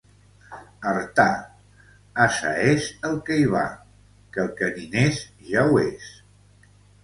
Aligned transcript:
Artà, 0.91 1.25
ase 2.25 2.55
és 2.71 2.89
el 3.11 3.15
que 3.29 3.39
hi 3.43 3.45
va, 3.53 3.63
que 4.37 4.45
el 4.47 4.53
qui 4.65 4.91
n'és 4.97 5.23
ja 5.55 5.71
ho 5.71 5.81
és. 5.87 6.13